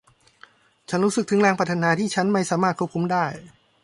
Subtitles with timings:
[0.89, 3.25] ฉันรู้สึกถึงแรงปรารถนาที่ฉันไม่สามารถควบคุมได้